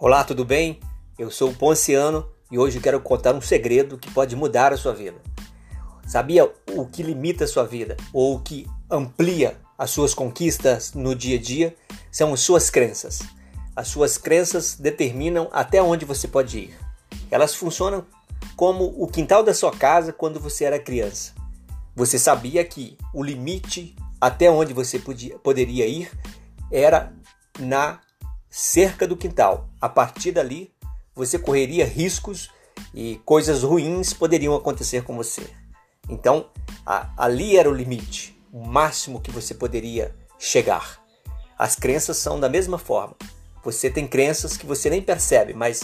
[0.00, 0.78] Olá, tudo bem?
[1.18, 4.94] Eu sou o Ponciano e hoje quero contar um segredo que pode mudar a sua
[4.94, 5.18] vida.
[6.06, 11.16] Sabia o que limita a sua vida ou o que amplia as suas conquistas no
[11.16, 11.76] dia a dia?
[12.12, 13.18] São as suas crenças.
[13.74, 16.78] As suas crenças determinam até onde você pode ir.
[17.28, 18.06] Elas funcionam
[18.54, 21.32] como o quintal da sua casa quando você era criança.
[21.96, 26.08] Você sabia que o limite até onde você podia, poderia ir
[26.70, 27.12] era
[27.58, 27.98] na
[28.50, 29.68] cerca do quintal.
[29.80, 30.72] A partir dali,
[31.14, 32.50] você correria riscos
[32.94, 35.42] e coisas ruins poderiam acontecer com você.
[36.08, 36.46] Então,
[36.86, 41.02] a, ali era o limite, o máximo que você poderia chegar.
[41.58, 43.16] As crenças são da mesma forma.
[43.64, 45.82] Você tem crenças que você nem percebe, mas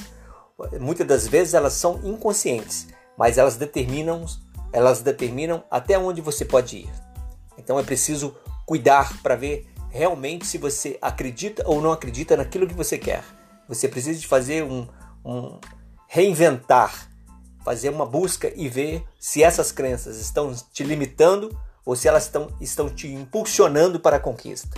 [0.80, 2.86] muitas das vezes elas são inconscientes,
[3.18, 4.24] mas elas determinam,
[4.72, 6.90] elas determinam até onde você pode ir.
[7.58, 12.74] Então é preciso cuidar para ver realmente se você acredita ou não acredita naquilo que
[12.74, 13.22] você quer.
[13.68, 14.88] Você precisa de fazer um,
[15.24, 15.60] um
[16.08, 17.08] reinventar,
[17.64, 21.56] fazer uma busca e ver se essas crenças estão te limitando
[21.86, 24.76] ou se elas estão, estão te impulsionando para a conquista.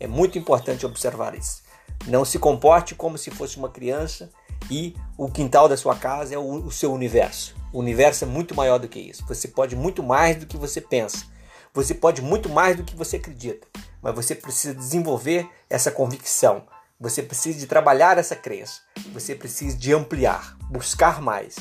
[0.00, 1.62] É muito importante observar isso.
[2.08, 4.28] Não se comporte como se fosse uma criança
[4.68, 7.54] e o quintal da sua casa é o, o seu universo.
[7.72, 9.24] O universo é muito maior do que isso.
[9.28, 11.24] Você pode muito mais do que você pensa.
[11.72, 13.68] Você pode muito mais do que você acredita
[14.02, 16.66] mas você precisa desenvolver essa convicção.
[17.00, 18.80] Você precisa de trabalhar essa crença.
[19.12, 21.56] Você precisa de ampliar, buscar mais.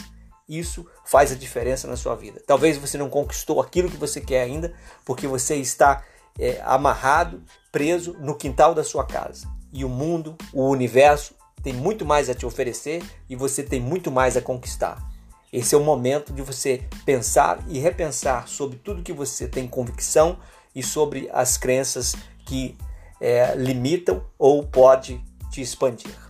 [0.48, 2.42] Isso faz a diferença na sua vida.
[2.46, 4.74] Talvez você não conquistou aquilo que você quer ainda,
[5.06, 6.04] porque você está
[6.40, 9.48] é, amarrado, preso no quintal da sua casa.
[9.74, 14.10] E o mundo, o universo, tem muito mais a te oferecer e você tem muito
[14.10, 15.06] mais a conquistar.
[15.52, 20.38] Esse é o momento de você pensar e repensar sobre tudo que você tem convicção
[20.76, 22.78] e sobre as crenças que
[23.20, 26.27] é, limitam ou pode te expandir.